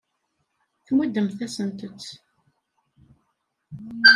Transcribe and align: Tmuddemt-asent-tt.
Tmuddemt-asent-tt. 0.85 2.07